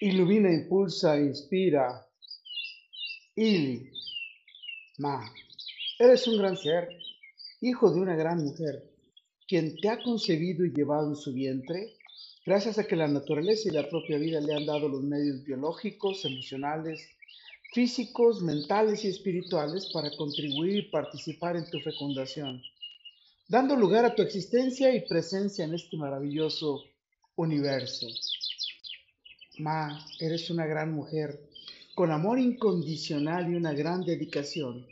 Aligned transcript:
ilumina, 0.00 0.50
impulsa, 0.50 1.18
inspira. 1.18 2.06
Ili, 3.36 3.90
Ma, 4.98 5.30
eres 5.98 6.26
un 6.26 6.38
gran 6.38 6.56
ser, 6.56 6.88
hijo 7.60 7.90
de 7.90 8.00
una 8.00 8.16
gran 8.16 8.42
mujer, 8.42 8.82
quien 9.46 9.76
te 9.76 9.88
ha 9.88 10.02
concebido 10.02 10.64
y 10.64 10.72
llevado 10.72 11.08
en 11.08 11.16
su 11.16 11.32
vientre, 11.32 11.94
gracias 12.44 12.78
a 12.78 12.86
que 12.86 12.96
la 12.96 13.08
naturaleza 13.08 13.68
y 13.68 13.72
la 13.72 13.88
propia 13.88 14.18
vida 14.18 14.40
le 14.40 14.54
han 14.54 14.66
dado 14.66 14.88
los 14.88 15.02
medios 15.02 15.44
biológicos, 15.44 16.24
emocionales, 16.24 17.06
físicos, 17.72 18.42
mentales 18.42 19.04
y 19.04 19.08
espirituales 19.08 19.90
para 19.92 20.10
contribuir 20.16 20.76
y 20.76 20.90
participar 20.90 21.56
en 21.56 21.70
tu 21.70 21.78
fecundación, 21.80 22.62
dando 23.48 23.76
lugar 23.76 24.04
a 24.04 24.14
tu 24.14 24.22
existencia 24.22 24.94
y 24.94 25.06
presencia 25.06 25.64
en 25.64 25.74
este 25.74 25.96
maravilloso 25.96 26.84
universo. 27.36 28.06
Ma, 29.58 30.06
eres 30.20 30.48
una 30.50 30.64
gran 30.64 30.92
mujer, 30.92 31.38
con 31.94 32.12
amor 32.12 32.38
incondicional 32.38 33.52
y 33.52 33.56
una 33.56 33.72
gran 33.74 34.02
dedicación, 34.04 34.86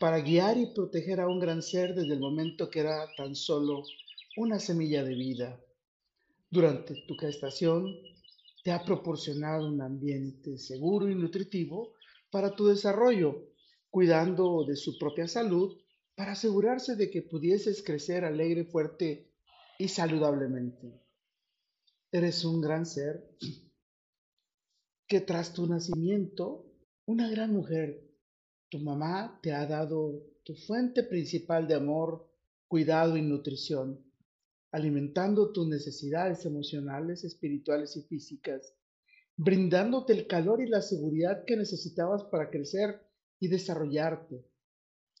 para 0.00 0.20
guiar 0.20 0.56
y 0.56 0.66
proteger 0.66 1.20
a 1.20 1.28
un 1.28 1.38
gran 1.38 1.62
ser 1.62 1.94
desde 1.94 2.14
el 2.14 2.20
momento 2.20 2.70
que 2.70 2.80
era 2.80 3.06
tan 3.16 3.36
solo 3.36 3.84
una 4.36 4.58
semilla 4.58 5.04
de 5.04 5.14
vida. 5.14 5.60
Durante 6.50 6.94
tu 7.06 7.16
gestación, 7.16 7.96
te 8.64 8.72
ha 8.72 8.84
proporcionado 8.84 9.68
un 9.68 9.80
ambiente 9.80 10.58
seguro 10.58 11.08
y 11.08 11.14
nutritivo 11.14 11.94
para 12.30 12.56
tu 12.56 12.66
desarrollo, 12.66 13.52
cuidando 13.90 14.64
de 14.64 14.76
su 14.76 14.98
propia 14.98 15.28
salud 15.28 15.76
para 16.14 16.32
asegurarse 16.32 16.96
de 16.96 17.10
que 17.10 17.22
pudieses 17.22 17.82
crecer 17.82 18.24
alegre, 18.24 18.64
fuerte 18.64 19.30
y 19.78 19.88
saludablemente. 19.88 21.00
Eres 22.10 22.44
un 22.44 22.60
gran 22.60 22.86
ser 22.86 23.28
que 25.12 25.20
tras 25.20 25.52
tu 25.52 25.66
nacimiento, 25.66 26.64
una 27.04 27.28
gran 27.28 27.52
mujer, 27.52 28.02
tu 28.70 28.78
mamá, 28.78 29.38
te 29.42 29.52
ha 29.52 29.66
dado 29.66 30.24
tu 30.42 30.54
fuente 30.54 31.02
principal 31.02 31.68
de 31.68 31.74
amor, 31.74 32.32
cuidado 32.66 33.18
y 33.18 33.20
nutrición, 33.20 34.02
alimentando 34.70 35.52
tus 35.52 35.68
necesidades 35.68 36.46
emocionales, 36.46 37.24
espirituales 37.24 37.94
y 37.98 38.04
físicas, 38.04 38.74
brindándote 39.36 40.14
el 40.14 40.26
calor 40.26 40.62
y 40.62 40.66
la 40.66 40.80
seguridad 40.80 41.44
que 41.44 41.58
necesitabas 41.58 42.24
para 42.24 42.48
crecer 42.48 43.02
y 43.38 43.48
desarrollarte. 43.48 44.46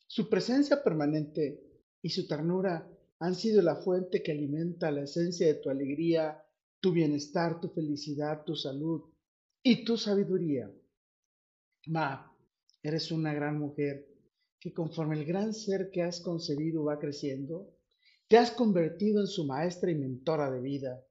Su 0.06 0.30
presencia 0.30 0.82
permanente 0.82 1.62
y 2.00 2.08
su 2.08 2.26
ternura 2.26 2.90
han 3.18 3.34
sido 3.34 3.60
la 3.60 3.76
fuente 3.76 4.22
que 4.22 4.32
alimenta 4.32 4.90
la 4.90 5.02
esencia 5.02 5.46
de 5.48 5.56
tu 5.56 5.68
alegría, 5.68 6.42
tu 6.80 6.92
bienestar, 6.92 7.60
tu 7.60 7.68
felicidad, 7.68 8.42
tu 8.46 8.56
salud, 8.56 9.11
y 9.62 9.84
tu 9.84 9.96
sabiduría. 9.96 10.70
Ma, 11.86 12.34
eres 12.82 13.12
una 13.12 13.32
gran 13.32 13.58
mujer 13.58 14.08
que 14.58 14.72
conforme 14.72 15.16
el 15.16 15.24
gran 15.24 15.54
ser 15.54 15.90
que 15.90 16.02
has 16.02 16.20
concebido 16.20 16.84
va 16.84 16.98
creciendo, 16.98 17.70
te 18.28 18.38
has 18.38 18.50
convertido 18.50 19.20
en 19.20 19.26
su 19.26 19.44
maestra 19.44 19.90
y 19.90 19.94
mentora 19.94 20.50
de 20.50 20.60
vida, 20.60 21.04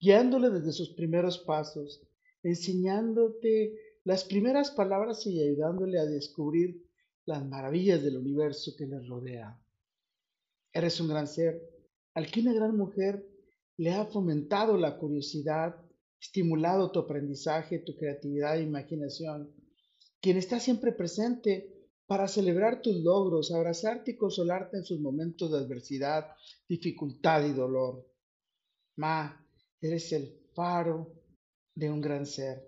guiándole 0.00 0.50
desde 0.50 0.72
sus 0.72 0.90
primeros 0.90 1.38
pasos, 1.38 2.02
enseñándote 2.42 3.74
las 4.04 4.24
primeras 4.24 4.70
palabras 4.70 5.26
y 5.26 5.40
ayudándole 5.42 5.98
a 5.98 6.06
descubrir 6.06 6.84
las 7.26 7.44
maravillas 7.46 8.02
del 8.02 8.16
universo 8.16 8.72
que 8.76 8.86
le 8.86 9.00
rodea. 9.00 9.60
Eres 10.72 11.00
un 11.00 11.08
gran 11.08 11.26
ser 11.26 11.62
al 12.14 12.30
que 12.30 12.40
una 12.40 12.54
gran 12.54 12.76
mujer 12.76 13.26
le 13.76 13.92
ha 13.92 14.06
fomentado 14.06 14.76
la 14.76 14.96
curiosidad 14.96 15.76
estimulado 16.20 16.90
tu 16.90 17.00
aprendizaje, 17.00 17.78
tu 17.78 17.96
creatividad 17.96 18.58
e 18.58 18.62
imaginación, 18.62 19.54
quien 20.20 20.36
está 20.36 20.60
siempre 20.60 20.92
presente 20.92 21.74
para 22.06 22.26
celebrar 22.26 22.80
tus 22.80 22.96
logros, 23.02 23.52
abrazarte 23.52 24.12
y 24.12 24.16
consolarte 24.16 24.78
en 24.78 24.84
sus 24.84 24.98
momentos 25.00 25.52
de 25.52 25.58
adversidad, 25.58 26.26
dificultad 26.68 27.44
y 27.44 27.52
dolor. 27.52 28.06
Ma, 28.96 29.46
eres 29.80 30.12
el 30.12 30.40
faro 30.54 31.12
de 31.74 31.90
un 31.90 32.00
gran 32.00 32.26
ser, 32.26 32.66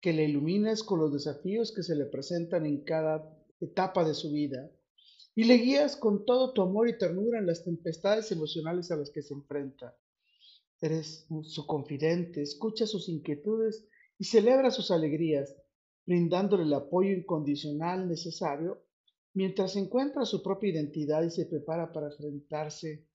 que 0.00 0.12
le 0.12 0.24
iluminas 0.24 0.82
con 0.82 1.00
los 1.00 1.12
desafíos 1.12 1.72
que 1.74 1.82
se 1.82 1.96
le 1.96 2.06
presentan 2.06 2.66
en 2.66 2.84
cada 2.84 3.36
etapa 3.60 4.04
de 4.04 4.14
su 4.14 4.30
vida 4.30 4.70
y 5.34 5.44
le 5.44 5.54
guías 5.54 5.96
con 5.96 6.24
todo 6.24 6.52
tu 6.52 6.62
amor 6.62 6.88
y 6.88 6.96
ternura 6.98 7.38
en 7.38 7.46
las 7.46 7.64
tempestades 7.64 8.30
emocionales 8.32 8.90
a 8.90 8.96
las 8.96 9.10
que 9.10 9.22
se 9.22 9.34
enfrenta. 9.34 9.96
Eres 10.80 11.26
su 11.42 11.66
confidente, 11.66 12.42
escucha 12.42 12.86
sus 12.86 13.08
inquietudes 13.08 13.86
y 14.18 14.24
celebra 14.24 14.70
sus 14.70 14.90
alegrías, 14.90 15.56
brindándole 16.06 16.64
el 16.64 16.74
apoyo 16.74 17.10
incondicional 17.10 18.08
necesario 18.08 18.82
mientras 19.34 19.76
encuentra 19.76 20.24
su 20.24 20.42
propia 20.42 20.70
identidad 20.70 21.22
y 21.22 21.30
se 21.30 21.46
prepara 21.46 21.92
para 21.92 22.08
enfrentarse 22.08 23.06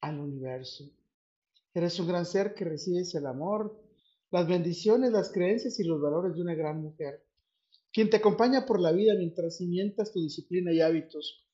al 0.00 0.20
universo. 0.20 0.84
Eres 1.72 1.98
un 2.00 2.08
gran 2.08 2.26
ser 2.26 2.54
que 2.54 2.64
recibes 2.64 3.14
el 3.14 3.26
amor, 3.26 3.78
las 4.30 4.48
bendiciones, 4.48 5.12
las 5.12 5.30
creencias 5.30 5.78
y 5.78 5.84
los 5.84 6.00
valores 6.00 6.34
de 6.34 6.42
una 6.42 6.54
gran 6.54 6.82
mujer, 6.82 7.24
quien 7.92 8.10
te 8.10 8.16
acompaña 8.16 8.66
por 8.66 8.80
la 8.80 8.92
vida 8.92 9.14
mientras 9.14 9.58
cimientas 9.58 10.12
tu 10.12 10.20
disciplina 10.20 10.72
y 10.72 10.80
hábitos 10.80 11.46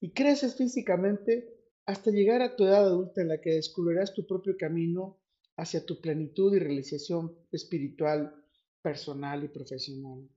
y 0.00 0.12
creces 0.12 0.56
físicamente 0.56 1.57
hasta 1.88 2.10
llegar 2.10 2.42
a 2.42 2.54
tu 2.54 2.64
edad 2.64 2.84
adulta 2.84 3.22
en 3.22 3.28
la 3.28 3.40
que 3.40 3.54
descubrirás 3.54 4.12
tu 4.12 4.26
propio 4.26 4.58
camino 4.58 5.18
hacia 5.56 5.86
tu 5.86 6.02
plenitud 6.02 6.54
y 6.54 6.58
realización 6.58 7.34
espiritual, 7.50 8.44
personal 8.82 9.42
y 9.42 9.48
profesional. 9.48 10.28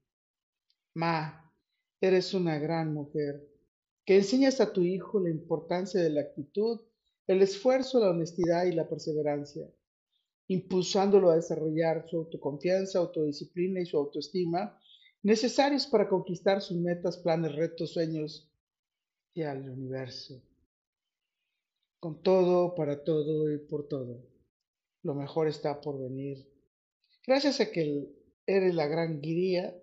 Ma, 0.94 1.54
eres 2.00 2.34
una 2.34 2.58
gran 2.58 2.94
mujer 2.94 3.46
que 4.06 4.16
enseñas 4.16 4.62
a 4.62 4.72
tu 4.72 4.84
hijo 4.84 5.20
la 5.20 5.30
importancia 5.30 6.02
de 6.02 6.12
la 6.12 6.22
actitud, 6.22 6.80
el 7.28 7.42
esfuerzo, 7.42 8.00
la 8.00 8.12
honestidad 8.12 8.64
y 8.64 8.72
la 8.72 8.88
perseverancia, 8.88 9.70
impulsándolo 10.48 11.32
a 11.32 11.36
desarrollar 11.36 12.06
su 12.10 12.16
autoconfianza, 12.16 13.00
autodisciplina 13.00 13.82
y 13.82 13.86
su 13.86 13.98
autoestima 13.98 14.80
necesarios 15.22 15.86
para 15.86 16.08
conquistar 16.08 16.62
sus 16.62 16.78
metas, 16.78 17.18
planes, 17.18 17.54
retos, 17.54 17.92
sueños 17.92 18.50
y 19.34 19.42
al 19.42 19.70
universo 19.70 20.42
con 22.02 22.24
todo, 22.24 22.74
para 22.74 23.04
todo 23.04 23.54
y 23.54 23.60
por 23.60 23.88
todo. 23.88 24.28
Lo 25.04 25.14
mejor 25.14 25.48
está 25.48 25.80
por 25.80 26.02
venir. 26.02 26.50
Gracias 27.28 27.62
a 27.62 27.72
que 27.72 28.10
eres 28.48 28.74
la 28.74 28.88
gran 28.88 29.22
guía 29.22 29.80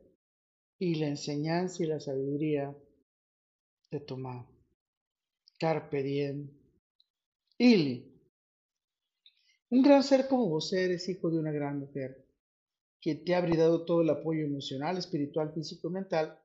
y 0.80 0.96
la 0.96 1.06
enseñanza 1.06 1.84
y 1.84 1.86
la 1.86 2.00
sabiduría 2.00 2.76
de 3.92 4.00
tu. 4.00 4.20
Carpe 5.60 6.02
diem. 6.02 6.50
Ili. 7.56 8.20
Un 9.70 9.82
gran 9.82 10.02
ser 10.02 10.26
como 10.26 10.48
vos 10.48 10.72
eres 10.72 11.08
hijo 11.08 11.30
de 11.30 11.38
una 11.38 11.52
gran 11.52 11.78
mujer, 11.78 12.26
quien 13.00 13.24
te 13.24 13.36
ha 13.36 13.40
brindado 13.40 13.84
todo 13.84 14.02
el 14.02 14.10
apoyo 14.10 14.44
emocional, 14.44 14.98
espiritual, 14.98 15.52
físico 15.52 15.88
y 15.88 15.92
mental 15.92 16.36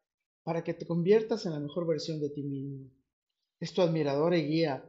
para 0.44 0.64
que 0.64 0.76
te 0.76 0.86
conviertas 0.86 1.48
en 1.48 1.54
la 1.54 1.60
mejor 1.60 1.88
versión 1.88 2.20
de 2.20 2.30
ti 2.30 2.44
mismo. 2.44 2.92
Es 3.60 3.74
tu 3.74 3.82
admiradora 3.82 4.38
y 4.38 4.48
guía 4.48 4.88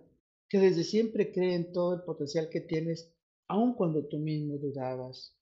que 0.48 0.58
desde 0.58 0.84
siempre 0.84 1.32
cree 1.32 1.54
en 1.54 1.72
todo 1.72 1.94
el 1.94 2.02
potencial 2.02 2.48
que 2.50 2.60
tienes, 2.60 3.12
aun 3.48 3.74
cuando 3.74 4.06
tú 4.06 4.18
mismo 4.18 4.58
dudabas. 4.58 5.36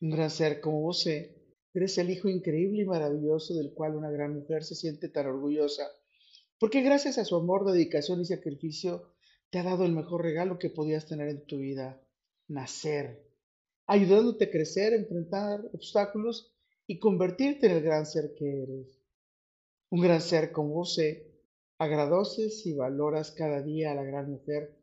Un 0.00 0.10
gran 0.10 0.30
ser 0.30 0.60
como 0.60 0.80
vos 0.80 1.06
eres 1.06 1.98
el 1.98 2.10
hijo 2.10 2.28
increíble 2.28 2.82
y 2.82 2.86
maravilloso 2.86 3.54
del 3.54 3.72
cual 3.72 3.96
una 3.96 4.10
gran 4.10 4.34
mujer 4.34 4.64
se 4.64 4.74
siente 4.74 5.08
tan 5.08 5.26
orgullosa, 5.26 5.88
porque 6.58 6.82
gracias 6.82 7.18
a 7.18 7.24
su 7.24 7.36
amor, 7.36 7.70
dedicación 7.70 8.20
y 8.20 8.24
sacrificio 8.24 9.14
te 9.50 9.58
ha 9.58 9.62
dado 9.62 9.84
el 9.84 9.92
mejor 9.92 10.22
regalo 10.22 10.58
que 10.58 10.70
podías 10.70 11.06
tener 11.06 11.28
en 11.28 11.46
tu 11.46 11.58
vida, 11.58 12.00
nacer, 12.48 13.24
ayudándote 13.86 14.44
a 14.44 14.50
crecer, 14.50 14.92
enfrentar 14.92 15.60
obstáculos 15.72 16.52
y 16.86 16.98
convertirte 16.98 17.66
en 17.66 17.72
el 17.72 17.82
gran 17.82 18.06
ser 18.06 18.34
que 18.36 18.62
eres. 18.62 19.00
Un 19.90 20.00
gran 20.00 20.20
ser 20.20 20.52
como 20.52 20.74
vos 20.74 20.94
Agradoces 21.78 22.64
y 22.66 22.74
valoras 22.74 23.32
cada 23.32 23.60
día 23.60 23.90
a 23.90 23.94
la 23.94 24.04
gran 24.04 24.30
mujer 24.30 24.76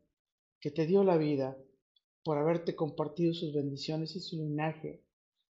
que 0.60 0.70
te 0.70 0.86
dio 0.86 1.04
la 1.04 1.16
vida 1.16 1.56
por 2.22 2.38
haberte 2.38 2.76
compartido 2.76 3.32
sus 3.34 3.54
bendiciones 3.54 4.14
y 4.14 4.20
su 4.20 4.36
linaje, 4.36 5.02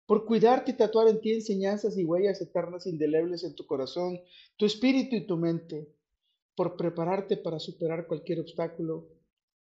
por 0.07 0.27
cuidarte 0.27 0.73
y 0.73 0.77
tatuar 0.77 1.09
en 1.09 1.21
ti 1.21 1.33
enseñanzas 1.33 1.97
y 1.97 2.05
huellas 2.05 2.41
eternas 2.41 2.87
indelebles 2.87 3.43
en 3.45 3.55
tu 3.55 3.67
corazón, 3.67 4.21
tu 4.57 4.67
espíritu 4.67 5.17
y 5.17 5.27
tu 5.27 5.37
mente, 5.37 5.89
por 6.55 6.77
prepararte 6.77 7.37
para 7.37 7.59
superar 7.59 8.07
cualquier 8.07 8.41
obstáculo 8.41 9.09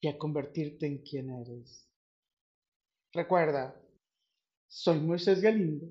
y 0.01 0.09
a 0.09 0.17
convertirte 0.17 0.87
en 0.87 0.99
quien 0.99 1.31
eres. 1.31 1.87
Recuerda, 3.13 3.79
soy 4.69 5.01
Moisés 5.01 5.41
Galindo 5.41 5.87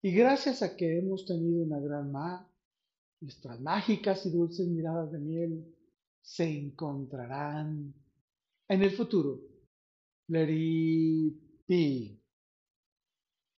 y 0.00 0.12
gracias 0.12 0.62
a 0.62 0.76
que 0.76 0.98
hemos 0.98 1.26
tenido 1.26 1.64
una 1.64 1.80
gran 1.80 2.10
ma 2.10 2.48
nuestras 3.26 3.60
mágicas 3.60 4.24
y 4.24 4.30
dulces 4.30 4.68
miradas 4.68 5.10
de 5.10 5.18
miel 5.18 5.74
se 6.22 6.48
encontrarán 6.48 7.92
en 8.68 8.82
el 8.82 8.92
futuro. 8.92 9.40
Let 10.28 10.46